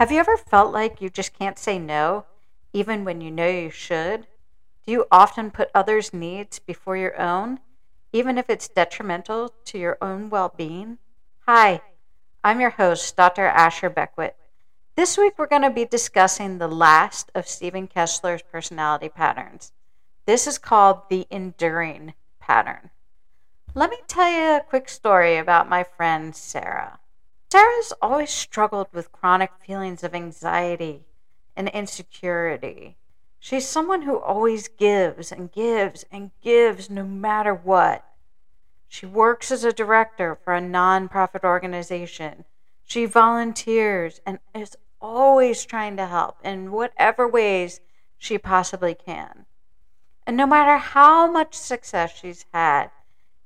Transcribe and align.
Have 0.00 0.10
you 0.10 0.18
ever 0.18 0.38
felt 0.38 0.72
like 0.72 1.02
you 1.02 1.10
just 1.10 1.38
can't 1.38 1.58
say 1.58 1.78
no, 1.78 2.24
even 2.72 3.04
when 3.04 3.20
you 3.20 3.30
know 3.30 3.46
you 3.46 3.68
should? 3.68 4.26
Do 4.86 4.92
you 4.92 5.04
often 5.12 5.50
put 5.50 5.68
others' 5.74 6.14
needs 6.14 6.58
before 6.58 6.96
your 6.96 7.20
own, 7.20 7.60
even 8.10 8.38
if 8.38 8.48
it's 8.48 8.66
detrimental 8.66 9.52
to 9.66 9.78
your 9.78 9.98
own 10.00 10.30
well 10.30 10.54
being? 10.56 10.96
Hi, 11.46 11.82
I'm 12.42 12.62
your 12.62 12.70
host, 12.70 13.14
Dr. 13.14 13.44
Asher 13.44 13.90
Beckwith. 13.90 14.32
This 14.96 15.18
week 15.18 15.34
we're 15.36 15.46
going 15.46 15.60
to 15.60 15.70
be 15.70 15.84
discussing 15.84 16.56
the 16.56 16.66
last 16.66 17.30
of 17.34 17.46
Steven 17.46 17.86
Kessler's 17.86 18.40
personality 18.40 19.10
patterns. 19.10 19.72
This 20.24 20.46
is 20.46 20.56
called 20.56 21.10
the 21.10 21.26
enduring 21.30 22.14
pattern. 22.38 22.88
Let 23.74 23.90
me 23.90 23.98
tell 24.08 24.30
you 24.30 24.56
a 24.56 24.64
quick 24.66 24.88
story 24.88 25.36
about 25.36 25.68
my 25.68 25.84
friend 25.84 26.34
Sarah. 26.34 26.99
Sarah's 27.50 27.92
always 28.00 28.30
struggled 28.30 28.86
with 28.92 29.10
chronic 29.10 29.50
feelings 29.66 30.04
of 30.04 30.14
anxiety 30.14 31.04
and 31.56 31.68
insecurity. 31.70 32.96
She's 33.40 33.66
someone 33.66 34.02
who 34.02 34.20
always 34.20 34.68
gives 34.68 35.32
and 35.32 35.50
gives 35.50 36.04
and 36.12 36.30
gives 36.42 36.88
no 36.88 37.02
matter 37.02 37.52
what. 37.52 38.04
She 38.86 39.04
works 39.04 39.50
as 39.50 39.64
a 39.64 39.72
director 39.72 40.38
for 40.44 40.54
a 40.54 40.60
nonprofit 40.60 41.42
organization. 41.42 42.44
She 42.84 43.04
volunteers 43.04 44.20
and 44.24 44.38
is 44.54 44.76
always 45.00 45.64
trying 45.64 45.96
to 45.96 46.06
help 46.06 46.38
in 46.44 46.70
whatever 46.70 47.26
ways 47.26 47.80
she 48.16 48.38
possibly 48.38 48.94
can. 48.94 49.46
And 50.24 50.36
no 50.36 50.46
matter 50.46 50.76
how 50.76 51.28
much 51.28 51.54
success 51.54 52.16
she's 52.16 52.46
had 52.52 52.90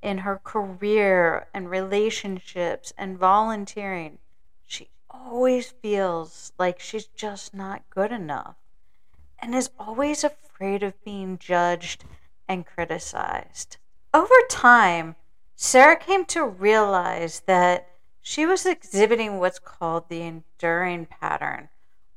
in 0.05 0.19
her 0.19 0.39
career 0.45 1.49
and 1.55 1.71
relationships 1.71 2.93
and 2.99 3.19
volunteering, 3.19 4.19
she 4.67 4.91
always 5.09 5.71
feels 5.71 6.53
like 6.59 6.79
she's 6.79 7.07
just 7.07 7.55
not 7.55 7.89
good 7.89 8.13
enough 8.13 8.57
and 9.39 9.55
is 9.55 9.71
always 9.79 10.23
afraid 10.23 10.83
of 10.83 11.03
being 11.05 11.39
judged 11.39 12.05
and 12.47 12.67
criticized. 12.67 13.79
Over 14.13 14.35
time, 14.51 15.17
Sarah 15.57 15.97
came 15.97 16.27
to 16.27 16.45
realize 16.45 17.41
that 17.47 17.89
she 18.21 18.45
was 18.45 18.67
exhibiting 18.67 19.39
what's 19.39 19.59
called 19.59 20.09
the 20.09 20.21
enduring 20.21 21.07
pattern, 21.07 21.71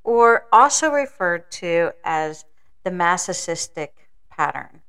or 0.04 0.46
also 0.52 0.90
referred 0.90 1.50
to 1.52 1.92
as 2.04 2.46
the 2.84 2.92
masochistic 2.92 4.10
pattern. 4.30 4.82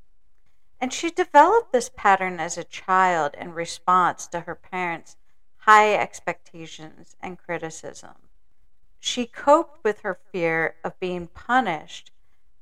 And 0.81 0.93
she 0.93 1.11
developed 1.11 1.73
this 1.73 1.91
pattern 1.95 2.39
as 2.39 2.57
a 2.57 2.65
child 2.65 3.35
in 3.35 3.53
response 3.53 4.27
to 4.29 4.41
her 4.41 4.55
parents' 4.55 5.17
high 5.59 5.95
expectations 5.95 7.17
and 7.21 7.39
criticism. 7.39 8.15
She 9.01 9.27
coped 9.27 9.83
with 9.85 10.01
her 10.01 10.19
fear 10.33 10.77
of 10.85 10.99
being 11.01 11.27
punished 11.27 12.13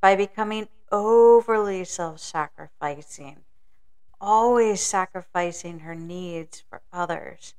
by 0.01 0.17
becoming 0.17 0.69
overly 0.91 1.85
self 1.85 2.21
sacrificing, 2.21 3.45
always 4.21 4.81
sacrificing 4.81 5.81
her 5.81 5.95
needs 5.95 6.63
for 6.71 6.81
others, 6.93 7.55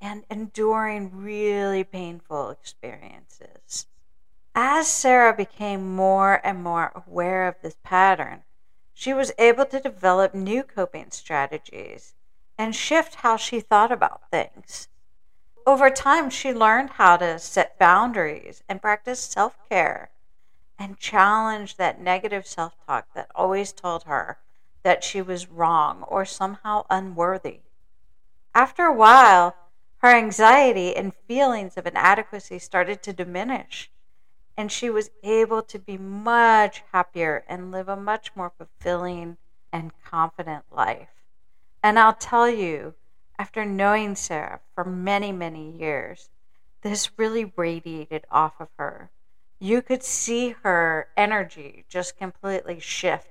and 0.00 0.24
enduring 0.30 1.22
really 1.22 1.84
painful 1.84 2.50
experiences. 2.50 3.86
As 4.54 4.86
Sarah 4.86 5.34
became 5.34 5.94
more 5.94 6.40
and 6.44 6.62
more 6.62 6.92
aware 6.94 7.48
of 7.48 7.60
this 7.62 7.76
pattern, 7.82 8.44
she 8.94 9.12
was 9.14 9.32
able 9.38 9.64
to 9.66 9.80
develop 9.80 10.34
new 10.34 10.62
coping 10.62 11.10
strategies 11.10 12.14
and 12.58 12.74
shift 12.76 13.16
how 13.16 13.36
she 13.36 13.60
thought 13.60 13.90
about 13.90 14.30
things. 14.30 14.88
Over 15.66 15.90
time, 15.90 16.28
she 16.30 16.52
learned 16.52 16.90
how 16.90 17.16
to 17.18 17.38
set 17.38 17.78
boundaries 17.78 18.62
and 18.68 18.82
practice 18.82 19.20
self 19.20 19.56
care 19.68 20.10
and 20.78 20.98
challenge 20.98 21.76
that 21.76 22.00
negative 22.00 22.46
self 22.46 22.74
talk 22.86 23.06
that 23.14 23.30
always 23.34 23.72
told 23.72 24.04
her 24.04 24.38
that 24.82 25.04
she 25.04 25.22
was 25.22 25.48
wrong 25.48 26.02
or 26.02 26.24
somehow 26.24 26.84
unworthy. 26.90 27.60
After 28.54 28.84
a 28.84 28.92
while, 28.92 29.56
her 29.98 30.08
anxiety 30.08 30.96
and 30.96 31.14
feelings 31.14 31.76
of 31.76 31.86
inadequacy 31.86 32.58
started 32.58 33.02
to 33.04 33.12
diminish 33.12 33.90
and 34.56 34.70
she 34.70 34.90
was 34.90 35.10
able 35.22 35.62
to 35.62 35.78
be 35.78 35.96
much 35.96 36.82
happier 36.92 37.44
and 37.48 37.70
live 37.70 37.88
a 37.88 37.96
much 37.96 38.34
more 38.34 38.52
fulfilling 38.56 39.36
and 39.72 39.92
confident 40.04 40.64
life. 40.70 41.08
And 41.82 41.98
I'll 41.98 42.14
tell 42.14 42.48
you, 42.48 42.94
after 43.38 43.64
knowing 43.64 44.14
Sarah 44.14 44.60
for 44.74 44.84
many, 44.84 45.32
many 45.32 45.70
years, 45.70 46.28
this 46.82 47.10
really 47.16 47.52
radiated 47.56 48.24
off 48.30 48.60
of 48.60 48.68
her. 48.78 49.10
You 49.58 49.80
could 49.82 50.02
see 50.02 50.50
her 50.62 51.08
energy 51.16 51.84
just 51.88 52.16
completely 52.16 52.80
shift, 52.80 53.28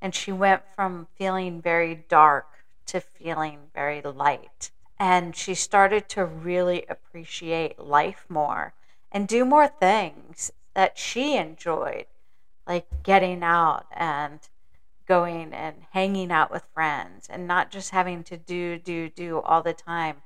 and 0.00 0.14
she 0.14 0.32
went 0.32 0.62
from 0.74 1.06
feeling 1.16 1.60
very 1.60 1.94
dark 1.94 2.46
to 2.86 3.00
feeling 3.00 3.70
very 3.74 4.00
light. 4.02 4.70
And 4.98 5.36
she 5.36 5.54
started 5.54 6.08
to 6.10 6.24
really 6.24 6.86
appreciate 6.88 7.78
life 7.78 8.24
more 8.28 8.72
and 9.16 9.28
do 9.28 9.46
more 9.46 9.66
things 9.66 10.52
that 10.74 10.98
she 10.98 11.38
enjoyed, 11.38 12.04
like 12.66 12.86
getting 13.02 13.42
out 13.42 13.86
and 13.96 14.40
going 15.08 15.54
and 15.54 15.74
hanging 15.92 16.30
out 16.30 16.50
with 16.50 16.62
friends 16.74 17.26
and 17.30 17.46
not 17.46 17.70
just 17.70 17.92
having 17.92 18.22
to 18.22 18.36
do, 18.36 18.78
do, 18.78 19.08
do 19.08 19.40
all 19.40 19.62
the 19.62 19.72
time 19.72 20.16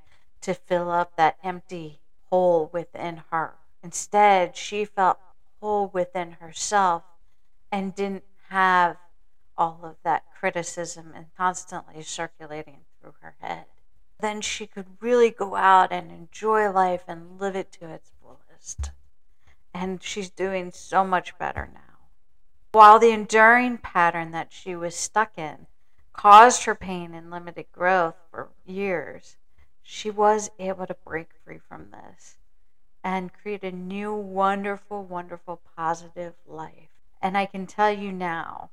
to 0.41 0.53
fill 0.53 0.91
up 0.91 1.15
that 1.15 1.37
empty 1.41 2.01
hole 2.29 2.69
within 2.73 3.23
her. 3.31 3.53
Instead, 3.81 4.57
she 4.57 4.83
felt 4.83 5.19
whole 5.61 5.87
within 5.93 6.33
herself 6.41 7.03
and 7.71 7.95
didn't 7.95 8.25
have 8.49 8.97
all 9.57 9.79
of 9.83 9.95
that 10.03 10.25
criticism 10.37 11.13
and 11.15 11.27
constantly 11.37 12.01
circulating 12.01 12.79
through 12.99 13.13
her 13.21 13.35
head. 13.39 13.63
Then 14.19 14.41
she 14.41 14.67
could 14.67 14.97
really 14.99 15.31
go 15.31 15.55
out 15.55 15.93
and 15.93 16.11
enjoy 16.11 16.69
life 16.69 17.05
and 17.07 17.39
live 17.39 17.55
it 17.55 17.71
to 17.79 17.89
its 17.89 18.11
and 19.73 20.03
she's 20.03 20.29
doing 20.29 20.71
so 20.71 21.03
much 21.03 21.37
better 21.37 21.69
now. 21.73 21.79
While 22.71 22.99
the 22.99 23.11
enduring 23.11 23.79
pattern 23.79 24.31
that 24.31 24.53
she 24.53 24.75
was 24.75 24.95
stuck 24.95 25.37
in 25.37 25.67
caused 26.13 26.63
her 26.63 26.75
pain 26.75 27.13
and 27.13 27.31
limited 27.31 27.65
growth 27.71 28.15
for 28.29 28.49
years, 28.65 29.37
she 29.81 30.09
was 30.09 30.51
able 30.59 30.87
to 30.87 30.95
break 31.05 31.29
free 31.43 31.57
from 31.57 31.91
this 31.91 32.37
and 33.03 33.33
create 33.33 33.63
a 33.63 33.71
new, 33.71 34.13
wonderful, 34.13 35.03
wonderful, 35.03 35.59
positive 35.75 36.33
life. 36.47 36.89
And 37.21 37.37
I 37.37 37.45
can 37.45 37.65
tell 37.65 37.91
you 37.91 38.11
now 38.11 38.69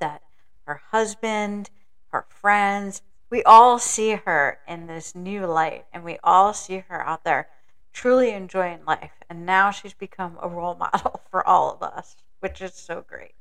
that 0.00 0.22
her 0.66 0.82
husband, 0.90 1.70
her 2.08 2.26
friends, 2.28 3.02
we 3.30 3.42
all 3.44 3.78
see 3.78 4.16
her 4.16 4.58
in 4.66 4.86
this 4.86 5.14
new 5.14 5.46
light 5.46 5.86
and 5.92 6.04
we 6.04 6.18
all 6.24 6.52
see 6.52 6.84
her 6.88 7.00
out 7.06 7.24
there 7.24 7.48
truly 7.92 8.30
enjoying 8.30 8.84
life. 8.86 9.12
And 9.28 9.46
now 9.46 9.70
she's 9.70 9.94
become 9.94 10.38
a 10.40 10.48
role 10.48 10.74
model 10.78 11.20
for 11.30 11.46
all 11.46 11.72
of 11.72 11.82
us, 11.82 12.16
which 12.40 12.60
is 12.60 12.74
so 12.74 13.04
great. 13.06 13.34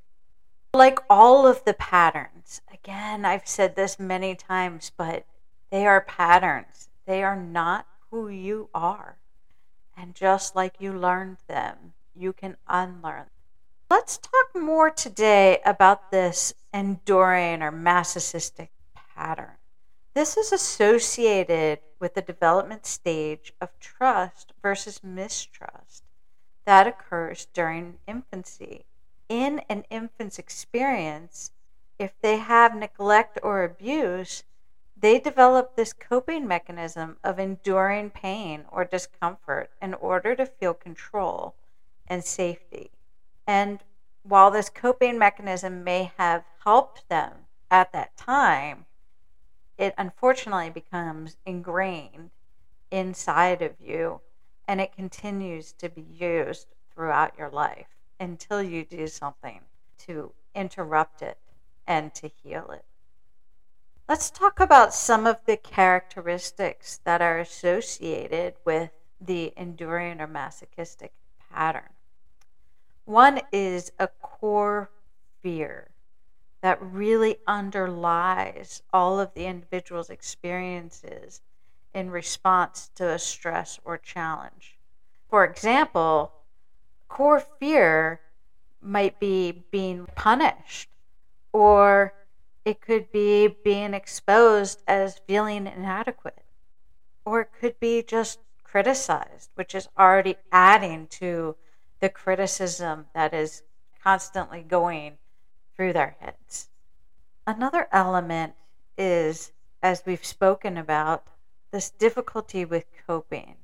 Like 0.74 1.00
all 1.10 1.48
of 1.48 1.66
the 1.66 1.74
patterns, 1.74 2.62
again, 2.72 3.26
I've 3.26 3.48
said 3.48 3.76
this 3.76 4.00
many 4.00 4.36
times, 4.36 4.92
but 4.96 5.26
they 5.72 5.88
are 5.88 6.02
patterns. 6.02 6.90
They 7.06 7.24
are 7.24 7.36
not 7.36 7.88
who 8.12 8.30
you 8.30 8.70
are. 8.74 9.18
And 9.98 10.14
just 10.16 10.56
like 10.56 10.76
you 10.80 10.94
learned 10.94 11.38
them, 11.48 11.94
you 12.16 12.34
can 12.34 12.58
unlearn. 12.68 13.26
Them. 13.26 13.30
Let's 13.90 14.18
talk 14.18 14.62
more 14.62 14.92
today 14.92 15.60
about 15.66 16.12
this 16.12 16.54
enduring 16.74 17.64
or 17.64 17.72
masochistic 17.72 18.70
pattern. 18.94 19.58
This 20.14 20.38
is 20.38 20.52
associated 20.52 21.80
with 22.00 22.14
the 22.14 22.22
development 22.22 22.86
stage 22.86 23.54
of 23.60 23.78
trust 23.80 24.54
versus 24.62 25.04
mistrust 25.04 26.04
that 26.70 26.86
occurs 26.86 27.48
during 27.52 27.98
infancy. 28.08 28.86
In 29.28 29.64
an 29.70 29.86
infant's 29.90 30.38
experience, 30.38 31.50
if 31.98 32.14
they 32.22 32.38
have 32.38 32.76
neglect 32.76 33.40
or 33.42 33.64
abuse, 33.64 34.44
they 34.96 35.20
develop 35.20 35.76
this 35.76 35.94
coping 35.94 36.48
mechanism 36.48 37.18
of 37.24 37.40
enduring 37.40 38.12
pain 38.12 38.66
or 38.72 38.86
discomfort 38.86 39.72
in 39.82 39.96
order 39.96 40.36
to 40.36 40.46
feel 40.46 40.76
control 40.76 41.56
and 42.06 42.24
safety. 42.24 42.92
And 43.48 43.80
while 44.22 44.52
this 44.52 44.70
coping 44.70 45.18
mechanism 45.18 45.84
may 45.84 46.12
have 46.18 46.44
helped 46.64 47.10
them 47.10 47.48
at 47.72 47.92
that 47.94 48.16
time, 48.16 48.69
unfortunately 50.30 50.70
becomes 50.70 51.38
ingrained 51.44 52.30
inside 52.92 53.64
of 53.64 53.72
you 53.80 54.22
and 54.68 54.80
it 54.80 54.96
continues 54.96 55.72
to 55.72 55.90
be 55.90 56.04
used 56.04 56.68
throughout 56.94 57.36
your 57.36 57.50
life 57.50 57.88
until 58.20 58.62
you 58.62 58.86
do 58.86 59.08
something 59.08 59.60
to 59.98 60.32
interrupt 60.54 61.24
it 61.24 61.40
and 61.88 62.14
to 62.14 62.30
heal 62.44 62.70
it. 62.70 62.86
Let's 64.08 64.30
talk 64.30 64.60
about 64.60 64.94
some 64.94 65.26
of 65.26 65.44
the 65.48 65.58
characteristics 65.58 67.00
that 67.06 67.24
are 67.24 67.40
associated 67.40 68.54
with 68.64 68.92
the 69.20 69.52
enduring 69.58 70.22
or 70.22 70.28
masochistic 70.28 71.12
pattern. 71.52 71.90
One 73.06 73.42
is 73.52 73.92
a 73.98 74.08
core 74.22 74.92
fear 75.42 75.90
that 76.62 76.82
really 76.82 77.38
underlies 77.48 78.82
all 78.92 79.20
of 79.20 79.34
the 79.34 79.46
individual's 79.46 80.10
experiences 80.10 81.42
in 81.94 82.12
response 82.12 82.92
to 82.96 83.10
a 83.10 83.20
stress 83.20 83.80
or 83.86 83.98
challenge. 83.98 84.78
For 85.30 85.44
example, 85.44 86.34
core 87.08 87.40
fear 87.40 88.20
might 88.82 89.20
be 89.20 89.64
being 89.72 90.08
punished, 90.16 90.90
or 91.52 92.14
it 92.66 92.82
could 92.82 93.12
be 93.12 93.48
being 93.48 93.94
exposed 93.94 94.84
as 94.88 95.22
feeling 95.28 95.68
inadequate, 95.68 96.44
or 97.26 97.42
it 97.42 97.50
could 97.60 97.80
be 97.80 98.04
just 98.04 98.40
criticized, 98.64 99.50
which 99.56 99.74
is 99.74 99.90
already 99.98 100.36
adding 100.52 101.08
to 101.08 101.56
the 102.00 102.10
criticism 102.10 103.08
that 103.14 103.34
is 103.34 103.64
constantly 104.04 104.62
going 104.62 105.18
through 105.80 105.94
their 105.94 106.18
heads. 106.20 106.68
Another 107.48 107.88
element 107.94 108.52
is, 108.98 109.54
as 109.82 110.04
we've 110.06 110.26
spoken 110.26 110.76
about, 110.78 111.26
this 111.72 111.90
difficulty 111.90 112.66
with 112.66 112.84
coping. 113.08 113.56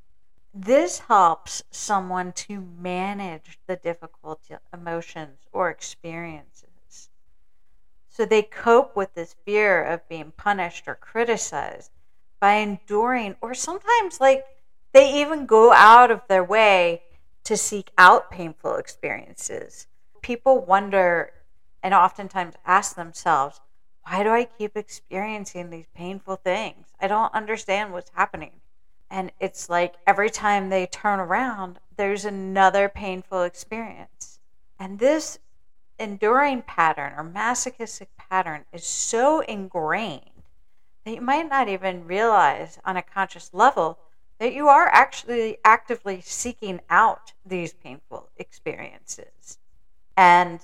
This 0.53 0.99
helps 0.99 1.61
someone 1.71 2.31
to 2.31 2.65
manage 2.79 3.59
the 3.67 3.75
difficult 3.75 4.39
emotions 4.73 5.39
or 5.51 5.69
experiences. 5.69 7.09
So 8.07 8.25
they 8.25 8.43
cope 8.43 8.95
with 8.95 9.13
this 9.13 9.35
fear 9.43 9.83
of 9.83 10.07
being 10.07 10.31
punished 10.37 10.87
or 10.87 10.95
criticized 10.95 11.91
by 12.39 12.53
enduring, 12.53 13.35
or 13.41 13.53
sometimes, 13.53 14.21
like, 14.21 14.45
they 14.93 15.19
even 15.19 15.45
go 15.45 15.73
out 15.73 16.11
of 16.11 16.21
their 16.29 16.45
way 16.45 17.01
to 17.43 17.57
seek 17.57 17.91
out 17.97 18.31
painful 18.31 18.77
experiences. 18.77 19.87
People 20.21 20.63
wonder 20.63 21.33
and 21.85 21.93
oftentimes 21.93 22.55
ask 22.65 22.95
themselves, 22.95 23.61
why 24.01 24.23
do 24.23 24.29
I 24.29 24.45
keep 24.45 24.75
experiencing 24.75 25.69
these 25.69 25.85
painful 25.93 26.37
things? 26.37 26.87
I 26.99 27.07
don't 27.07 27.31
understand 27.31 27.93
what's 27.93 28.09
happening. 28.15 28.53
And 29.11 29.31
it's 29.39 29.69
like 29.69 29.93
every 30.07 30.31
time 30.31 30.69
they 30.69 30.87
turn 30.87 31.19
around, 31.19 31.77
there's 31.95 32.25
another 32.25 32.89
painful 32.89 33.43
experience. 33.43 34.39
And 34.79 34.97
this 34.97 35.37
enduring 35.99 36.63
pattern 36.63 37.13
or 37.15 37.23
masochistic 37.23 38.09
pattern 38.17 38.65
is 38.73 38.83
so 38.83 39.41
ingrained 39.41 40.41
that 41.05 41.13
you 41.13 41.21
might 41.21 41.47
not 41.47 41.69
even 41.69 42.07
realize 42.07 42.79
on 42.83 42.97
a 42.97 43.03
conscious 43.03 43.51
level 43.53 43.99
that 44.39 44.55
you 44.55 44.69
are 44.69 44.87
actually 44.87 45.59
actively 45.63 46.19
seeking 46.21 46.81
out 46.89 47.33
these 47.45 47.73
painful 47.73 48.29
experiences. 48.37 49.59
And 50.17 50.61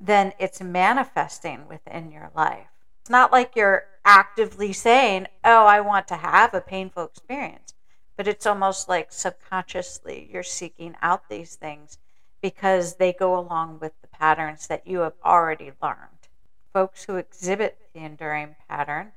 then 0.00 0.32
it's 0.38 0.62
manifesting 0.62 1.68
within 1.68 2.10
your 2.10 2.30
life. 2.34 2.68
It's 3.02 3.10
not 3.10 3.32
like 3.32 3.54
you're 3.54 3.84
actively 4.04 4.72
saying, 4.72 5.26
Oh, 5.44 5.66
I 5.66 5.80
want 5.80 6.08
to 6.08 6.16
have 6.16 6.54
a 6.54 6.60
painful 6.60 7.04
experience, 7.04 7.74
but 8.16 8.26
it's 8.26 8.46
almost 8.46 8.88
like 8.88 9.12
subconsciously 9.12 10.30
you're 10.32 10.42
seeking 10.42 10.96
out 11.02 11.28
these 11.28 11.54
things 11.56 11.98
because 12.40 12.96
they 12.96 13.12
go 13.12 13.38
along 13.38 13.78
with 13.80 13.92
the 14.00 14.08
patterns 14.08 14.66
that 14.68 14.86
you 14.86 15.00
have 15.00 15.14
already 15.24 15.72
learned. 15.82 16.28
Folks 16.72 17.04
who 17.04 17.16
exhibit 17.16 17.78
the 17.92 18.00
enduring 18.00 18.56
pattern 18.68 19.12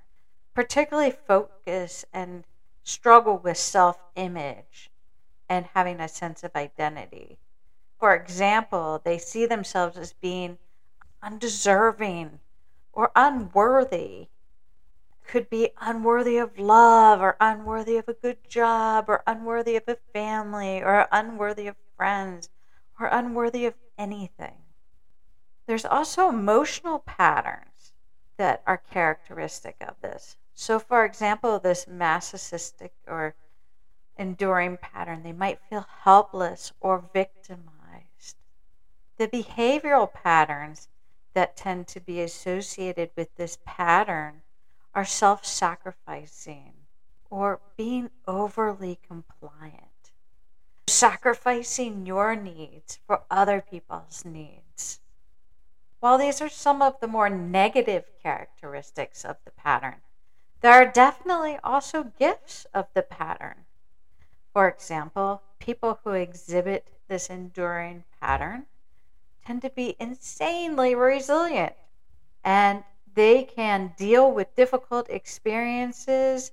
particularly 0.53 1.11
focus 1.11 2.05
and 2.13 2.43
struggle 2.83 3.37
with 3.37 3.57
self 3.57 3.97
image 4.15 4.91
and 5.49 5.65
having 5.73 5.99
a 5.99 6.07
sense 6.07 6.43
of 6.43 6.55
identity. 6.55 7.37
For 7.99 8.15
example, 8.15 9.01
they 9.03 9.17
see 9.17 9.45
themselves 9.45 9.97
as 9.97 10.13
being 10.13 10.57
undeserving 11.23 12.39
or 12.91 13.11
unworthy. 13.15 14.27
Could 15.25 15.49
be 15.49 15.71
unworthy 15.79 16.37
of 16.37 16.59
love 16.59 17.21
or 17.21 17.37
unworthy 17.39 17.97
of 17.97 18.07
a 18.07 18.13
good 18.13 18.47
job 18.47 19.05
or 19.07 19.23
unworthy 19.25 19.75
of 19.77 19.83
a 19.87 19.97
family 20.13 20.83
or 20.83 21.07
unworthy 21.11 21.67
of 21.67 21.77
friends 21.97 22.49
or 22.99 23.07
unworthy 23.07 23.65
of 23.65 23.73
anything. 23.97 24.57
There's 25.65 25.85
also 25.85 26.27
emotional 26.27 26.99
patterns 26.99 27.93
that 28.37 28.61
are 28.67 28.77
characteristic 28.77 29.77
of 29.79 29.95
this. 30.01 30.35
So, 30.53 30.77
for 30.77 31.05
example, 31.05 31.57
this 31.57 31.87
masochistic 31.87 32.93
or 33.07 33.35
enduring 34.17 34.77
pattern, 34.77 35.23
they 35.23 35.31
might 35.31 35.61
feel 35.69 35.85
helpless 36.03 36.73
or 36.81 37.09
victimized. 37.13 38.37
The 39.17 39.27
behavioral 39.27 40.11
patterns 40.11 40.89
that 41.33 41.57
tend 41.57 41.87
to 41.87 41.99
be 41.99 42.21
associated 42.21 43.11
with 43.15 43.35
this 43.35 43.57
pattern 43.65 44.41
are 44.93 45.05
self 45.05 45.45
sacrificing 45.45 46.73
or 47.29 47.59
being 47.77 48.09
overly 48.27 48.99
compliant, 49.07 50.11
sacrificing 50.87 52.05
your 52.05 52.35
needs 52.35 52.99
for 53.07 53.23
other 53.31 53.61
people's 53.61 54.23
needs. 54.23 54.99
While 55.99 56.17
these 56.17 56.41
are 56.41 56.49
some 56.49 56.81
of 56.81 56.99
the 56.99 57.07
more 57.07 57.29
negative 57.29 58.05
characteristics 58.21 59.25
of 59.25 59.37
the 59.45 59.51
pattern, 59.51 60.01
there 60.61 60.73
are 60.73 60.85
definitely 60.85 61.57
also 61.63 62.11
gifts 62.19 62.65
of 62.73 62.87
the 62.93 63.01
pattern. 63.01 63.65
For 64.53 64.67
example, 64.67 65.41
people 65.59 65.99
who 66.03 66.11
exhibit 66.11 66.87
this 67.07 67.29
enduring 67.29 68.03
pattern 68.21 68.67
tend 69.45 69.61
to 69.61 69.69
be 69.69 69.95
insanely 69.99 70.95
resilient 70.95 71.73
and 72.43 72.83
they 73.15 73.43
can 73.43 73.93
deal 73.97 74.31
with 74.31 74.55
difficult 74.55 75.09
experiences 75.09 76.51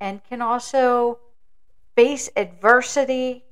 and 0.00 0.22
can 0.24 0.40
also 0.40 1.18
face 1.96 2.30
adversity 2.36 3.44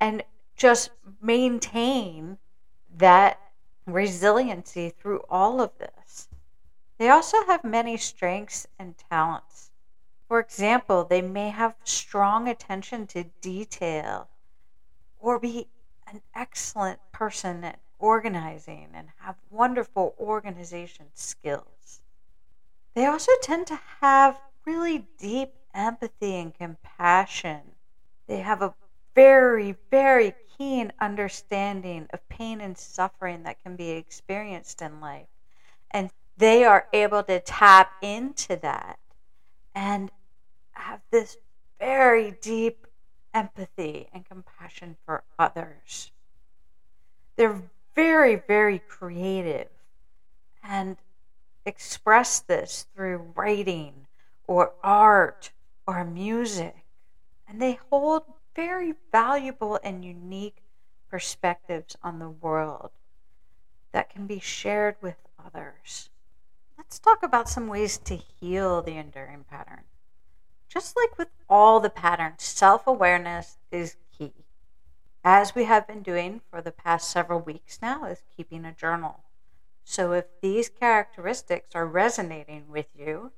and 0.00 0.22
just 0.56 0.90
maintain 1.20 2.38
that 2.96 3.38
resiliency 3.86 4.88
through 4.90 5.22
all 5.28 5.60
of 5.60 5.70
this. 5.78 6.28
They 6.98 7.10
also 7.10 7.44
have 7.46 7.64
many 7.64 7.96
strengths 7.96 8.66
and 8.78 8.94
talents. 9.10 9.70
For 10.28 10.38
example, 10.40 11.04
they 11.04 11.20
may 11.20 11.50
have 11.50 11.74
strong 11.84 12.48
attention 12.48 13.06
to 13.08 13.24
detail 13.42 14.28
or 15.18 15.38
be 15.38 15.68
an 16.06 16.22
excellent 16.34 17.00
person 17.12 17.64
at 17.64 17.78
organizing 18.04 18.88
and 18.92 19.08
have 19.16 19.34
wonderful 19.50 20.14
organization 20.20 21.06
skills. 21.14 22.02
They 22.94 23.06
also 23.06 23.32
tend 23.40 23.66
to 23.68 23.80
have 24.02 24.38
really 24.66 25.06
deep 25.18 25.54
empathy 25.74 26.34
and 26.34 26.52
compassion. 26.54 27.60
They 28.26 28.40
have 28.40 28.60
a 28.60 28.74
very, 29.14 29.76
very 29.90 30.34
keen 30.58 30.92
understanding 31.00 32.06
of 32.12 32.28
pain 32.28 32.60
and 32.60 32.76
suffering 32.76 33.42
that 33.44 33.62
can 33.62 33.74
be 33.74 33.92
experienced 33.92 34.82
in 34.82 35.00
life. 35.00 35.28
And 35.90 36.10
they 36.36 36.62
are 36.62 36.86
able 36.92 37.22
to 37.22 37.40
tap 37.40 37.90
into 38.02 38.56
that 38.56 38.98
and 39.74 40.10
have 40.72 41.00
this 41.10 41.38
very 41.80 42.32
deep 42.42 42.86
empathy 43.32 44.08
and 44.12 44.26
compassion 44.26 44.96
for 45.06 45.24
others. 45.38 46.10
They're 47.36 47.62
very, 47.94 48.36
very 48.36 48.78
creative 48.78 49.68
and 50.62 50.96
express 51.66 52.40
this 52.40 52.86
through 52.94 53.32
writing 53.34 54.06
or 54.46 54.72
art 54.82 55.50
or 55.86 56.04
music. 56.04 56.76
And 57.48 57.60
they 57.60 57.78
hold 57.90 58.24
very 58.54 58.94
valuable 59.12 59.78
and 59.82 60.04
unique 60.04 60.62
perspectives 61.08 61.96
on 62.02 62.18
the 62.18 62.30
world 62.30 62.90
that 63.92 64.10
can 64.10 64.26
be 64.26 64.40
shared 64.40 64.96
with 65.00 65.16
others. 65.44 66.10
Let's 66.76 66.98
talk 66.98 67.22
about 67.22 67.48
some 67.48 67.68
ways 67.68 67.98
to 67.98 68.16
heal 68.16 68.82
the 68.82 68.96
enduring 68.96 69.44
pattern. 69.48 69.84
Just 70.68 70.96
like 70.96 71.16
with 71.16 71.28
all 71.48 71.78
the 71.78 71.90
patterns, 71.90 72.42
self 72.42 72.86
awareness 72.86 73.58
is 73.70 73.96
as 75.24 75.54
we 75.54 75.64
have 75.64 75.86
been 75.86 76.02
doing 76.02 76.42
for 76.50 76.60
the 76.60 76.70
past 76.70 77.10
several 77.10 77.40
weeks 77.40 77.78
now, 77.80 78.04
is 78.04 78.22
keeping 78.36 78.64
a 78.64 78.72
journal. 78.72 79.20
So 79.82 80.12
if 80.12 80.26
these 80.42 80.68
characteristics 80.68 81.74
are 81.74 81.86
resonating 81.86 82.64
with 82.68 82.86
you, 82.94 83.32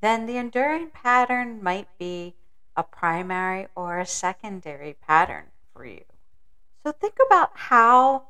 then 0.00 0.26
the 0.26 0.36
enduring 0.36 0.90
pattern 0.90 1.62
might 1.62 1.88
be 1.98 2.34
a 2.76 2.82
primary 2.82 3.66
or 3.74 3.98
a 3.98 4.06
secondary 4.06 4.94
pattern 4.94 5.46
for 5.74 5.84
you. 5.84 6.04
So 6.84 6.92
think 6.92 7.16
about 7.26 7.50
how 7.54 8.24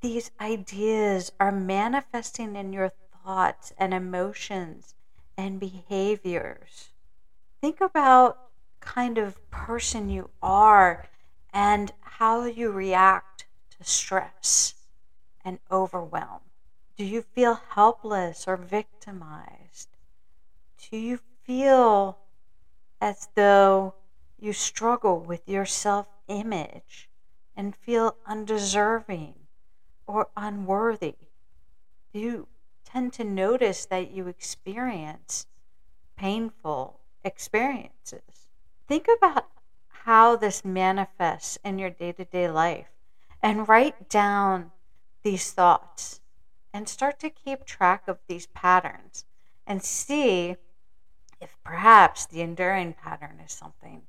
these 0.00 0.30
ideas 0.40 1.32
are 1.40 1.52
manifesting 1.52 2.56
in 2.56 2.72
your 2.72 2.90
thoughts 3.24 3.72
and 3.78 3.94
emotions 3.94 4.94
and 5.36 5.58
behaviors. 5.58 6.90
Think 7.60 7.80
about 7.80 8.38
kind 8.80 9.16
of 9.16 9.50
person 9.50 10.08
you 10.08 10.28
are 10.42 11.06
and 11.52 11.92
how 12.00 12.44
you 12.44 12.70
react 12.70 13.46
to 13.70 13.84
stress 13.84 14.74
and 15.44 15.58
overwhelm. 15.70 16.40
Do 16.96 17.04
you 17.04 17.22
feel 17.22 17.60
helpless 17.70 18.46
or 18.46 18.56
victimized? 18.56 19.88
Do 20.90 20.96
you 20.96 21.18
feel 21.44 22.18
as 23.00 23.28
though 23.34 23.94
you 24.38 24.52
struggle 24.52 25.18
with 25.20 25.48
your 25.48 25.66
self 25.66 26.06
image 26.28 27.08
and 27.56 27.76
feel 27.76 28.16
undeserving 28.26 29.34
or 30.06 30.28
unworthy? 30.36 31.16
Do 32.12 32.20
you 32.20 32.48
tend 32.84 33.12
to 33.14 33.24
notice 33.24 33.86
that 33.86 34.10
you 34.10 34.28
experience 34.28 35.46
painful 36.16 37.00
experiences? 37.24 38.48
Think 38.86 39.06
about 39.16 39.46
how 40.04 40.34
this 40.34 40.64
manifests 40.64 41.58
in 41.64 41.78
your 41.78 41.90
day 41.90 42.10
to 42.12 42.24
day 42.24 42.50
life 42.50 42.88
and 43.40 43.68
write 43.68 44.08
down 44.08 44.72
these 45.22 45.52
thoughts 45.52 46.20
and 46.72 46.88
start 46.88 47.20
to 47.20 47.30
keep 47.30 47.64
track 47.64 48.02
of 48.08 48.18
these 48.26 48.46
patterns 48.48 49.24
and 49.66 49.82
see 49.82 50.56
if 51.40 51.56
perhaps 51.64 52.26
the 52.26 52.40
enduring 52.40 52.92
pattern 52.92 53.38
is 53.44 53.52
something 53.52 54.02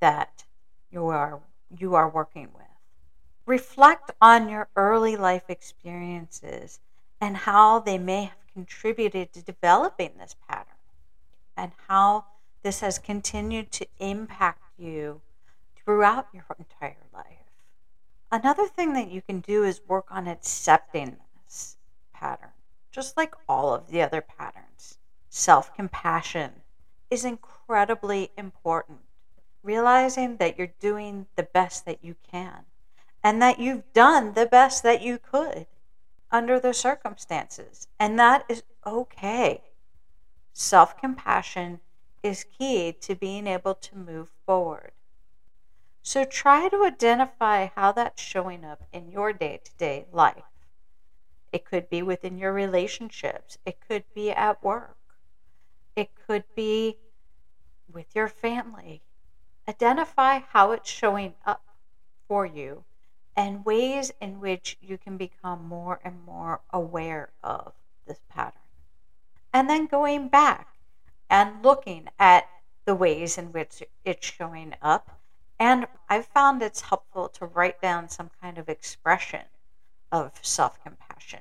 that 0.00 0.44
you 0.90 1.06
are 1.06 1.40
you 1.76 1.94
are 1.94 2.08
working 2.08 2.48
with. 2.54 2.64
Reflect 3.46 4.10
on 4.20 4.48
your 4.48 4.68
early 4.76 5.16
life 5.16 5.44
experiences 5.48 6.80
and 7.20 7.36
how 7.38 7.78
they 7.78 7.98
may 7.98 8.24
have 8.24 8.52
contributed 8.52 9.32
to 9.32 9.42
developing 9.42 10.12
this 10.18 10.36
pattern 10.48 10.74
and 11.56 11.72
how 11.88 12.26
this 12.62 12.80
has 12.80 12.98
continued 12.98 13.72
to 13.72 13.86
impact 13.98 14.63
you 14.78 15.20
throughout 15.76 16.28
your 16.32 16.44
entire 16.58 16.96
life. 17.12 17.44
Another 18.30 18.66
thing 18.66 18.94
that 18.94 19.10
you 19.10 19.22
can 19.22 19.40
do 19.40 19.62
is 19.64 19.80
work 19.86 20.06
on 20.10 20.26
accepting 20.26 21.16
this 21.44 21.76
pattern, 22.12 22.50
just 22.90 23.16
like 23.16 23.34
all 23.48 23.74
of 23.74 23.90
the 23.90 24.02
other 24.02 24.20
patterns. 24.20 24.98
Self 25.28 25.74
compassion 25.74 26.62
is 27.10 27.24
incredibly 27.24 28.30
important. 28.36 29.00
Realizing 29.62 30.36
that 30.38 30.58
you're 30.58 30.74
doing 30.80 31.26
the 31.36 31.42
best 31.42 31.86
that 31.86 32.04
you 32.04 32.16
can 32.30 32.64
and 33.22 33.40
that 33.40 33.58
you've 33.58 33.92
done 33.92 34.34
the 34.34 34.46
best 34.46 34.82
that 34.82 35.00
you 35.00 35.18
could 35.18 35.66
under 36.30 36.58
the 36.60 36.74
circumstances, 36.74 37.86
and 37.98 38.18
that 38.18 38.44
is 38.48 38.62
okay. 38.84 39.62
Self 40.52 40.98
compassion 40.98 41.80
is 42.24 42.46
key 42.58 42.90
to 42.90 43.14
being 43.14 43.46
able 43.46 43.74
to 43.74 43.96
move 43.96 44.28
forward. 44.46 44.92
So 46.02 46.24
try 46.24 46.68
to 46.70 46.84
identify 46.84 47.66
how 47.76 47.92
that's 47.92 48.22
showing 48.22 48.64
up 48.64 48.82
in 48.92 49.10
your 49.10 49.34
day 49.34 49.60
to 49.62 49.72
day 49.76 50.06
life. 50.10 50.44
It 51.52 51.66
could 51.66 51.90
be 51.90 52.02
within 52.02 52.38
your 52.38 52.52
relationships, 52.52 53.58
it 53.66 53.78
could 53.86 54.04
be 54.14 54.30
at 54.30 54.64
work, 54.64 54.96
it 55.94 56.10
could 56.26 56.44
be 56.56 56.96
with 57.92 58.06
your 58.14 58.28
family. 58.28 59.02
Identify 59.68 60.40
how 60.40 60.72
it's 60.72 60.90
showing 60.90 61.34
up 61.44 61.62
for 62.26 62.46
you 62.46 62.84
and 63.36 63.64
ways 63.64 64.12
in 64.20 64.40
which 64.40 64.78
you 64.80 64.96
can 64.96 65.16
become 65.16 65.68
more 65.68 66.00
and 66.02 66.24
more 66.24 66.60
aware 66.70 67.30
of 67.42 67.74
this 68.06 68.20
pattern. 68.28 68.60
And 69.52 69.68
then 69.68 69.86
going 69.86 70.28
back 70.28 70.73
and 71.30 71.62
looking 71.62 72.08
at 72.18 72.48
the 72.84 72.94
ways 72.94 73.38
in 73.38 73.52
which 73.52 73.82
it's 74.04 74.26
showing 74.26 74.74
up. 74.82 75.18
And 75.58 75.86
I've 76.08 76.26
found 76.26 76.62
it's 76.62 76.82
helpful 76.82 77.28
to 77.30 77.46
write 77.46 77.80
down 77.80 78.08
some 78.08 78.30
kind 78.40 78.58
of 78.58 78.68
expression 78.68 79.44
of 80.12 80.32
self 80.42 80.82
compassion 80.82 81.40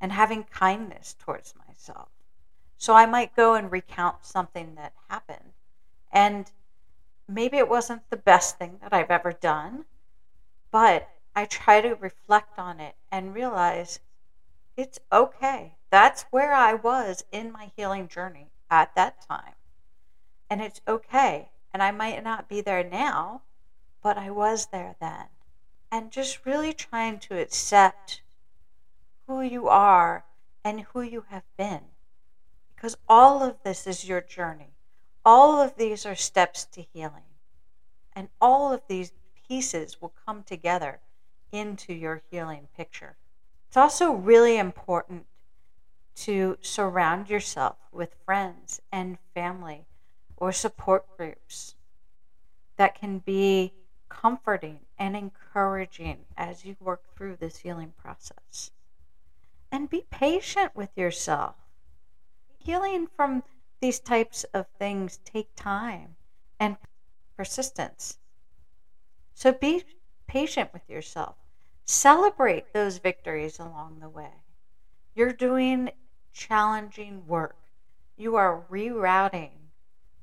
and 0.00 0.12
having 0.12 0.44
kindness 0.44 1.14
towards 1.18 1.54
myself. 1.66 2.08
So 2.78 2.94
I 2.94 3.06
might 3.06 3.34
go 3.34 3.54
and 3.54 3.72
recount 3.72 4.24
something 4.24 4.74
that 4.74 4.92
happened. 5.08 5.54
And 6.12 6.50
maybe 7.26 7.56
it 7.56 7.68
wasn't 7.68 8.08
the 8.10 8.16
best 8.16 8.58
thing 8.58 8.78
that 8.82 8.92
I've 8.92 9.10
ever 9.10 9.32
done, 9.32 9.84
but 10.70 11.08
I 11.34 11.46
try 11.46 11.80
to 11.80 11.94
reflect 11.94 12.58
on 12.58 12.80
it 12.80 12.94
and 13.10 13.34
realize 13.34 14.00
it's 14.76 15.00
okay. 15.10 15.74
That's 15.90 16.26
where 16.30 16.52
I 16.52 16.74
was 16.74 17.24
in 17.32 17.50
my 17.50 17.72
healing 17.76 18.08
journey 18.08 18.50
at 18.82 18.94
that 18.94 19.20
time. 19.26 19.54
And 20.50 20.60
it's 20.60 20.80
okay. 20.86 21.50
And 21.72 21.82
I 21.82 21.90
might 21.90 22.22
not 22.22 22.48
be 22.48 22.60
there 22.60 22.84
now, 22.84 23.42
but 24.02 24.18
I 24.18 24.30
was 24.30 24.66
there 24.66 24.96
then. 25.00 25.26
And 25.90 26.10
just 26.10 26.44
really 26.44 26.72
trying 26.72 27.18
to 27.20 27.40
accept 27.40 28.22
who 29.26 29.40
you 29.40 29.68
are 29.68 30.24
and 30.64 30.80
who 30.80 31.02
you 31.02 31.24
have 31.28 31.44
been. 31.56 31.80
Because 32.74 32.96
all 33.08 33.42
of 33.42 33.62
this 33.64 33.86
is 33.86 34.08
your 34.08 34.20
journey. 34.20 34.74
All 35.24 35.60
of 35.60 35.76
these 35.76 36.04
are 36.04 36.16
steps 36.16 36.64
to 36.66 36.82
healing. 36.82 37.30
And 38.12 38.28
all 38.40 38.72
of 38.72 38.82
these 38.88 39.12
pieces 39.48 40.00
will 40.00 40.12
come 40.26 40.42
together 40.42 41.00
into 41.52 41.92
your 41.92 42.22
healing 42.30 42.68
picture. 42.76 43.16
It's 43.68 43.76
also 43.76 44.12
really 44.12 44.58
important 44.58 45.26
to 46.14 46.56
surround 46.60 47.28
yourself 47.28 47.76
with 47.92 48.14
friends 48.24 48.80
and 48.92 49.18
family 49.34 49.86
or 50.36 50.52
support 50.52 51.04
groups 51.16 51.74
that 52.76 52.94
can 52.94 53.18
be 53.18 53.72
comforting 54.08 54.80
and 54.98 55.16
encouraging 55.16 56.24
as 56.36 56.64
you 56.64 56.76
work 56.80 57.02
through 57.16 57.36
this 57.36 57.58
healing 57.58 57.92
process. 57.96 58.70
And 59.72 59.90
be 59.90 60.06
patient 60.10 60.74
with 60.74 60.90
yourself. 60.96 61.56
Healing 62.58 63.08
from 63.16 63.42
these 63.80 63.98
types 63.98 64.44
of 64.54 64.66
things 64.78 65.18
take 65.24 65.48
time 65.56 66.16
and 66.60 66.76
persistence. 67.36 68.18
So 69.34 69.52
be 69.52 69.84
patient 70.26 70.72
with 70.72 70.88
yourself. 70.88 71.36
Celebrate 71.84 72.72
those 72.72 72.98
victories 72.98 73.58
along 73.58 73.98
the 74.00 74.08
way. 74.08 74.30
You're 75.14 75.32
doing 75.32 75.90
challenging 76.34 77.26
work. 77.26 77.56
You 78.16 78.34
are 78.36 78.64
rerouting 78.68 79.52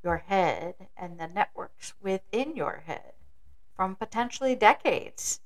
your 0.04 0.18
head 0.18 0.76
and 0.98 1.18
the 1.18 1.28
networks 1.28 1.94
within 2.02 2.56
your 2.56 2.84
head 2.86 3.14
from 3.76 3.96
potentially 3.96 4.54
decades. 4.54 5.40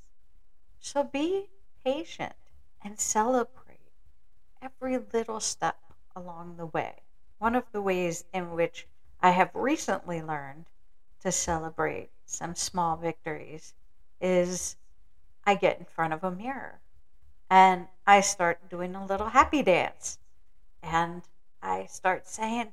So 0.80 1.04
be 1.04 1.50
patient 1.84 2.36
and 2.84 3.00
celebrate 3.00 3.92
every 4.62 4.98
little 4.98 5.40
step 5.40 5.78
along 6.16 6.58
the 6.58 6.66
way. 6.66 7.04
One 7.38 7.56
of 7.56 7.72
the 7.72 7.82
ways 7.82 8.26
in 8.34 8.52
which 8.52 8.88
I 9.22 9.32
have 9.32 9.52
recently 9.54 10.22
learned 10.22 10.66
to 11.22 11.32
celebrate 11.32 12.10
some 12.26 12.56
small 12.56 12.96
victories 12.96 13.74
is 14.20 14.78
I 15.46 15.56
get 15.56 15.80
in 15.80 15.86
front 15.86 16.14
of 16.14 16.24
a 16.24 16.32
mirror 16.32 16.80
and 17.50 17.88
I 18.08 18.22
start 18.22 18.70
doing 18.70 18.96
a 18.96 19.06
little 19.06 19.30
happy 19.30 19.62
dance 19.62 20.18
and 20.86 21.24
I 21.62 21.88
start 21.88 22.28
saying, 22.28 22.72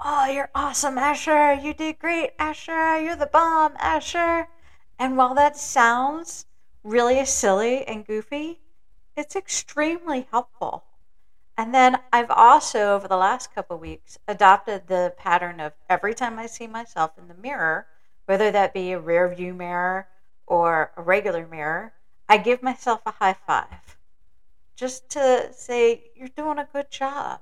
Oh, 0.00 0.24
you're 0.24 0.50
awesome, 0.54 0.96
Asher. 0.96 1.52
You 1.52 1.74
did 1.74 1.98
great, 1.98 2.30
Asher. 2.38 2.98
You're 2.98 3.16
the 3.16 3.26
bomb, 3.26 3.74
Asher. 3.78 4.48
And 4.98 5.16
while 5.16 5.34
that 5.34 5.56
sounds 5.56 6.46
really 6.82 7.22
silly 7.26 7.84
and 7.84 8.06
goofy, 8.06 8.60
it's 9.14 9.36
extremely 9.36 10.26
helpful. 10.30 10.84
And 11.56 11.74
then 11.74 11.98
I've 12.12 12.30
also, 12.30 12.94
over 12.94 13.06
the 13.06 13.18
last 13.18 13.54
couple 13.54 13.76
weeks, 13.76 14.18
adopted 14.26 14.86
the 14.86 15.12
pattern 15.18 15.60
of 15.60 15.74
every 15.88 16.14
time 16.14 16.38
I 16.38 16.46
see 16.46 16.66
myself 16.66 17.18
in 17.18 17.28
the 17.28 17.34
mirror, 17.34 17.86
whether 18.24 18.50
that 18.50 18.72
be 18.72 18.92
a 18.92 18.98
rear 18.98 19.28
view 19.28 19.52
mirror 19.52 20.08
or 20.46 20.92
a 20.96 21.02
regular 21.02 21.46
mirror, 21.46 21.92
I 22.28 22.38
give 22.38 22.62
myself 22.62 23.02
a 23.04 23.10
high 23.10 23.36
five 23.46 23.98
just 24.80 25.10
to 25.10 25.50
say, 25.52 26.04
You're 26.16 26.28
doing 26.28 26.58
a 26.58 26.66
good 26.72 26.90
job. 26.90 27.40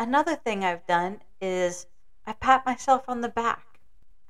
Another 0.00 0.34
thing 0.34 0.64
I've 0.64 0.86
done 0.86 1.20
is 1.42 1.86
I 2.26 2.32
pat 2.32 2.64
myself 2.64 3.04
on 3.06 3.20
the 3.20 3.28
back. 3.28 3.80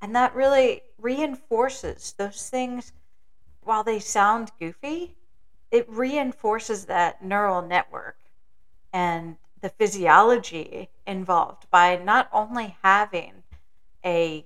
And 0.01 0.13
that 0.13 0.35
really 0.35 0.81
reinforces 0.97 2.13
those 2.17 2.49
things. 2.49 2.91
While 3.61 3.85
they 3.85 3.99
sound 3.99 4.51
goofy, 4.59 5.15
it 5.71 5.87
reinforces 5.87 6.87
that 6.87 7.23
neural 7.23 7.61
network 7.61 8.17
and 8.91 9.37
the 9.61 9.69
physiology 9.69 10.89
involved 11.07 11.69
by 11.71 11.95
not 11.95 12.27
only 12.33 12.75
having 12.83 13.43
a 14.03 14.43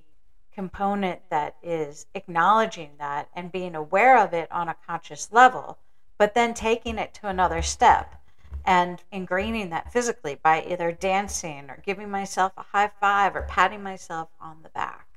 component 0.54 1.28
that 1.32 1.56
is 1.64 2.06
acknowledging 2.14 2.92
that 3.00 3.30
and 3.34 3.52
being 3.52 3.74
aware 3.74 4.20
of 4.20 4.32
it 4.36 4.52
on 4.52 4.70
a 4.70 4.76
conscious 4.86 5.32
level, 5.32 5.80
but 6.20 6.36
then 6.36 6.54
taking 6.54 7.00
it 7.00 7.16
to 7.16 7.28
another 7.28 7.64
step 7.64 8.22
and 8.66 9.04
ingraining 9.14 9.70
that 9.70 9.94
physically 9.94 10.36
by 10.36 10.64
either 10.64 10.92
dancing 10.92 11.70
or 11.70 11.82
giving 11.86 12.10
myself 12.10 12.52
a 12.58 12.64
high 12.64 12.92
five 13.00 13.36
or 13.36 13.44
patting 13.44 13.84
myself 13.84 14.30
on 14.42 14.64
the 14.64 14.70
back. 14.70 15.08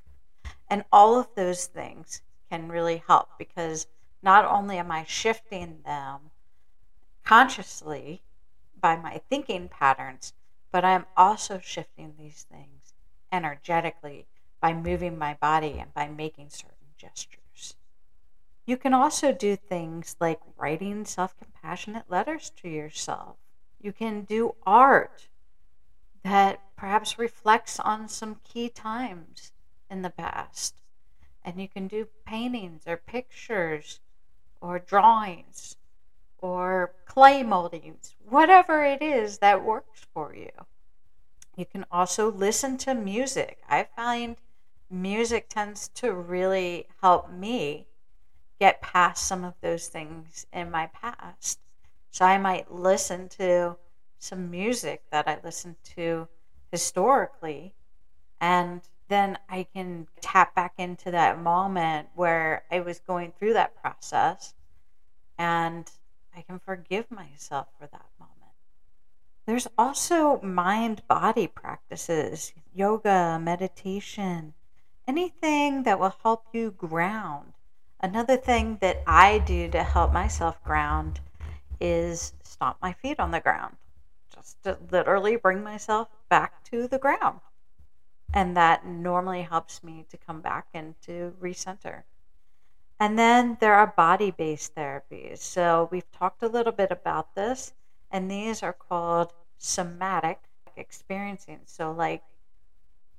And 0.69 0.85
all 0.91 1.19
of 1.19 1.27
those 1.35 1.65
things 1.65 2.21
can 2.49 2.69
really 2.69 3.03
help 3.07 3.29
because 3.37 3.87
not 4.21 4.45
only 4.45 4.77
am 4.77 4.91
I 4.91 5.03
shifting 5.03 5.79
them 5.83 6.31
consciously 7.23 8.21
by 8.79 8.95
my 8.95 9.21
thinking 9.29 9.67
patterns, 9.67 10.33
but 10.71 10.85
I'm 10.85 11.05
also 11.17 11.59
shifting 11.59 12.13
these 12.17 12.45
things 12.51 12.93
energetically 13.31 14.27
by 14.61 14.73
moving 14.73 15.17
my 15.17 15.35
body 15.35 15.77
and 15.79 15.93
by 15.93 16.07
making 16.07 16.49
certain 16.49 16.75
gestures. 16.97 17.48
You 18.69 18.77
can 18.77 18.93
also 18.93 19.31
do 19.31 19.55
things 19.55 20.15
like 20.19 20.39
writing 20.55 21.03
self 21.03 21.35
compassionate 21.39 22.07
letters 22.07 22.51
to 22.57 22.69
yourself. 22.69 23.37
You 23.81 23.91
can 23.91 24.25
do 24.25 24.53
art 24.63 25.27
that 26.21 26.61
perhaps 26.75 27.17
reflects 27.17 27.79
on 27.79 28.07
some 28.07 28.41
key 28.43 28.69
times 28.69 29.53
in 29.89 30.03
the 30.03 30.11
past. 30.11 30.75
And 31.43 31.59
you 31.59 31.67
can 31.67 31.87
do 31.87 32.09
paintings 32.27 32.83
or 32.85 32.97
pictures 32.97 34.01
or 34.61 34.77
drawings 34.77 35.75
or 36.37 36.93
clay 37.05 37.41
moldings, 37.41 38.13
whatever 38.23 38.85
it 38.85 39.01
is 39.01 39.39
that 39.39 39.65
works 39.65 40.05
for 40.13 40.35
you. 40.35 40.51
You 41.57 41.65
can 41.65 41.87
also 41.91 42.31
listen 42.31 42.77
to 42.85 42.93
music. 42.93 43.63
I 43.67 43.87
find 43.95 44.35
music 44.91 45.49
tends 45.49 45.87
to 45.95 46.13
really 46.13 46.85
help 47.01 47.31
me 47.31 47.87
get 48.59 48.81
past 48.81 49.27
some 49.27 49.43
of 49.43 49.53
those 49.61 49.87
things 49.87 50.45
in 50.51 50.69
my 50.69 50.87
past. 50.87 51.59
So 52.11 52.25
I 52.25 52.37
might 52.37 52.71
listen 52.71 53.29
to 53.29 53.77
some 54.17 54.51
music 54.51 55.03
that 55.11 55.27
I 55.27 55.39
listened 55.43 55.77
to 55.95 56.27
historically, 56.71 57.73
and 58.41 58.81
then 59.07 59.37
I 59.49 59.63
can 59.73 60.07
tap 60.21 60.53
back 60.53 60.73
into 60.77 61.11
that 61.11 61.41
moment 61.41 62.09
where 62.15 62.63
I 62.71 62.81
was 62.81 62.99
going 62.99 63.33
through 63.37 63.53
that 63.53 63.75
process 63.81 64.53
and 65.37 65.89
I 66.35 66.41
can 66.41 66.59
forgive 66.59 67.09
myself 67.09 67.67
for 67.79 67.87
that 67.87 68.05
moment. 68.19 68.35
There's 69.45 69.67
also 69.77 70.39
mind 70.41 71.01
body 71.07 71.47
practices, 71.47 72.53
yoga, 72.73 73.39
meditation, 73.41 74.53
anything 75.07 75.83
that 75.83 75.99
will 75.99 76.15
help 76.21 76.45
you 76.53 76.69
ground. 76.69 77.53
Another 78.01 78.37
thing 78.37 78.77
that 78.81 79.03
I 79.05 79.39
do 79.39 79.69
to 79.69 79.83
help 79.83 80.13
myself 80.13 80.63
ground 80.63 81.19
is 81.81 82.33
stomp 82.43 82.77
my 82.81 82.93
feet 82.93 83.19
on 83.19 83.31
the 83.31 83.39
ground, 83.39 83.75
just 84.33 84.61
to 84.63 84.77
literally 84.91 85.35
bring 85.35 85.63
myself 85.63 86.07
back 86.29 86.63
to 86.65 86.87
the 86.87 86.99
ground. 86.99 87.39
And 88.33 88.55
that 88.55 88.85
normally 88.85 89.41
helps 89.41 89.83
me 89.83 90.05
to 90.09 90.17
come 90.17 90.41
back 90.41 90.67
and 90.73 90.95
to 91.01 91.33
recenter. 91.41 92.03
And 92.99 93.17
then 93.17 93.57
there 93.61 93.75
are 93.75 93.87
body 93.87 94.31
based 94.31 94.75
therapies. 94.75 95.39
So 95.39 95.87
we've 95.91 96.11
talked 96.11 96.43
a 96.43 96.47
little 96.47 96.73
bit 96.73 96.91
about 96.91 97.33
this, 97.35 97.73
and 98.11 98.29
these 98.29 98.61
are 98.61 98.73
called 98.73 99.33
somatic 99.57 100.39
experiencing. 100.75 101.59
So, 101.65 101.91
like 101.91 102.23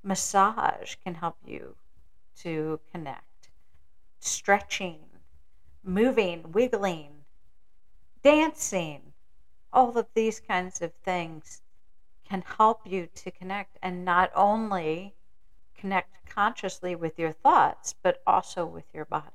massage 0.03 0.95
can 1.03 1.15
help 1.15 1.37
you 1.45 1.75
to 2.37 2.79
connect, 2.91 3.25
stretching, 4.21 4.99
moving, 5.83 6.51
wiggling, 6.51 7.25
dancing, 8.23 9.13
all 9.73 9.97
of 9.97 10.07
these 10.13 10.39
kinds 10.39 10.81
of 10.81 10.93
things 11.03 11.61
can 12.23 12.43
help 12.57 12.81
you 12.85 13.07
to 13.15 13.31
connect 13.31 13.77
and 13.81 14.05
not 14.05 14.31
only 14.35 15.13
connect 15.75 16.23
consciously 16.29 16.95
with 16.95 17.17
your 17.17 17.31
thoughts, 17.31 17.95
but 18.03 18.21
also 18.27 18.65
with 18.65 18.85
your 18.93 19.05
body. 19.05 19.27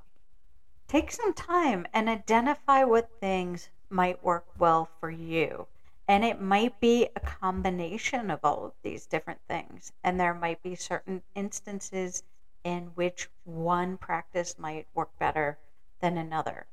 Take 0.88 1.10
some 1.10 1.34
time 1.34 1.86
and 1.92 2.08
identify 2.08 2.84
what 2.84 3.10
things 3.20 3.68
might 3.90 4.22
work 4.22 4.46
well 4.56 4.88
for 5.00 5.10
you. 5.10 5.66
And 6.08 6.24
it 6.24 6.40
might 6.40 6.78
be 6.78 7.08
a 7.16 7.20
combination 7.20 8.30
of 8.30 8.38
all 8.44 8.64
of 8.64 8.72
these 8.82 9.06
different 9.06 9.40
things. 9.48 9.92
And 10.04 10.20
there 10.20 10.34
might 10.34 10.62
be 10.62 10.76
certain 10.76 11.22
instances 11.34 12.22
in 12.66 12.86
which 12.96 13.30
one 13.44 13.96
practice 13.96 14.58
might 14.58 14.88
work 14.92 15.16
better 15.20 15.56
than 16.00 16.18
another. 16.18 16.66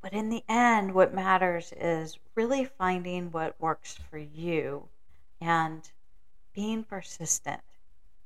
But 0.00 0.14
in 0.14 0.30
the 0.30 0.42
end, 0.48 0.94
what 0.94 1.12
matters 1.12 1.70
is 1.76 2.18
really 2.34 2.64
finding 2.64 3.30
what 3.30 3.60
works 3.60 3.98
for 4.08 4.16
you 4.16 4.88
and 5.42 5.82
being 6.54 6.82
persistent. 6.82 7.60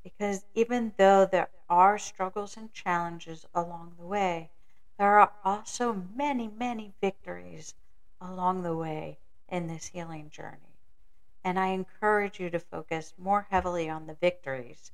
Because 0.05 0.45
even 0.55 0.95
though 0.97 1.27
there 1.27 1.49
are 1.69 1.99
struggles 1.99 2.57
and 2.57 2.73
challenges 2.73 3.45
along 3.53 3.97
the 3.99 4.07
way, 4.07 4.51
there 4.97 5.19
are 5.19 5.33
also 5.45 6.05
many, 6.15 6.47
many 6.47 6.95
victories 7.01 7.75
along 8.21 8.63
the 8.63 8.77
way 8.77 9.19
in 9.49 9.67
this 9.67 9.87
healing 9.89 10.31
journey. 10.31 10.79
And 11.43 11.59
I 11.59 11.69
encourage 11.69 12.39
you 12.39 12.49
to 12.51 12.61
focus 12.61 13.13
more 13.19 13.49
heavily 13.51 13.91
on 13.91 14.07
the 14.07 14.15
victories 14.15 14.93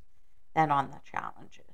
than 0.55 0.71
on 0.71 0.91
the 0.91 1.01
challenges. 1.05 1.74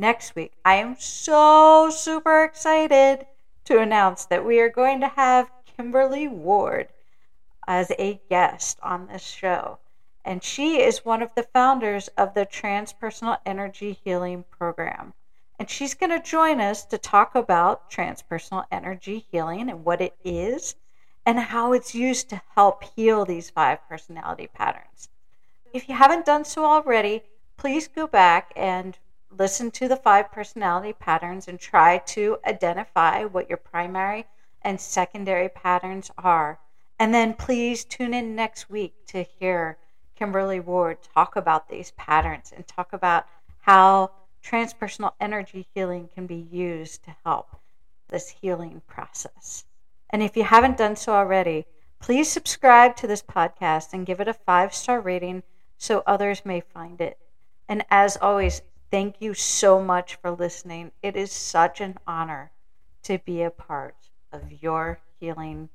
Next 0.00 0.36
week, 0.36 0.52
I 0.64 0.76
am 0.76 0.94
so 0.96 1.90
super 1.90 2.44
excited 2.44 3.26
to 3.64 3.80
announce 3.80 4.26
that 4.26 4.44
we 4.44 4.60
are 4.60 4.68
going 4.68 5.00
to 5.00 5.08
have 5.08 5.50
Kimberly 5.66 6.28
Ward 6.28 6.86
as 7.66 7.90
a 7.98 8.20
guest 8.30 8.78
on 8.80 9.08
this 9.08 9.24
show. 9.24 9.80
And 10.24 10.44
she 10.44 10.80
is 10.80 11.04
one 11.04 11.20
of 11.20 11.34
the 11.34 11.42
founders 11.42 12.06
of 12.16 12.34
the 12.34 12.46
Transpersonal 12.46 13.38
Energy 13.44 13.98
Healing 14.04 14.44
Program. 14.48 15.14
And 15.58 15.68
she's 15.68 15.94
going 15.94 16.10
to 16.10 16.22
join 16.22 16.60
us 16.60 16.84
to 16.84 16.96
talk 16.96 17.34
about 17.34 17.90
transpersonal 17.90 18.66
energy 18.70 19.26
healing 19.32 19.68
and 19.68 19.84
what 19.84 20.00
it 20.00 20.14
is 20.22 20.76
and 21.26 21.40
how 21.40 21.72
it's 21.72 21.96
used 21.96 22.30
to 22.30 22.40
help 22.54 22.84
heal 22.84 23.24
these 23.24 23.50
five 23.50 23.80
personality 23.88 24.46
patterns. 24.46 25.08
If 25.72 25.88
you 25.88 25.96
haven't 25.96 26.24
done 26.24 26.44
so 26.44 26.64
already, 26.64 27.24
please 27.56 27.88
go 27.88 28.06
back 28.06 28.52
and 28.54 28.96
listen 29.30 29.70
to 29.72 29.88
the 29.88 29.96
five 29.96 30.30
personality 30.32 30.92
patterns 30.92 31.48
and 31.48 31.58
try 31.58 31.98
to 31.98 32.38
identify 32.46 33.24
what 33.24 33.48
your 33.48 33.58
primary 33.58 34.26
and 34.62 34.80
secondary 34.80 35.48
patterns 35.48 36.10
are. 36.18 36.58
And 36.98 37.14
then 37.14 37.34
please 37.34 37.84
tune 37.84 38.14
in 38.14 38.34
next 38.34 38.68
week 38.68 38.94
to 39.08 39.22
hear 39.22 39.78
Kimberly 40.16 40.60
Ward 40.60 40.98
talk 41.14 41.36
about 41.36 41.68
these 41.68 41.92
patterns 41.92 42.52
and 42.54 42.66
talk 42.66 42.92
about 42.92 43.26
how 43.60 44.10
transpersonal 44.42 45.12
energy 45.20 45.68
healing 45.74 46.08
can 46.12 46.26
be 46.26 46.48
used 46.50 47.04
to 47.04 47.14
help 47.24 47.56
this 48.08 48.30
healing 48.30 48.82
process. 48.86 49.64
And 50.10 50.22
if 50.22 50.36
you 50.36 50.44
haven't 50.44 50.78
done 50.78 50.96
so 50.96 51.12
already, 51.12 51.66
please 52.00 52.28
subscribe 52.28 52.96
to 52.96 53.06
this 53.06 53.22
podcast 53.22 53.92
and 53.92 54.06
give 54.06 54.20
it 54.20 54.28
a 54.28 54.34
five 54.34 54.74
star 54.74 55.00
rating 55.00 55.42
so 55.76 56.02
others 56.06 56.44
may 56.44 56.60
find 56.60 57.00
it. 57.00 57.18
And 57.68 57.84
as 57.90 58.16
always, 58.16 58.62
thank 58.90 59.20
you 59.20 59.34
so 59.34 59.82
much 59.82 60.16
for 60.16 60.30
listening. 60.30 60.92
It 61.02 61.16
is 61.16 61.32
such 61.32 61.80
an 61.80 61.98
honor 62.06 62.52
to 63.04 63.18
be 63.18 63.42
a 63.42 63.50
part 63.50 64.10
of 64.32 64.62
your 64.62 65.00
healing 65.18 65.70